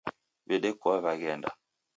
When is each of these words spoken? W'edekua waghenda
W'edekua 0.47 0.95
waghenda 1.05 1.49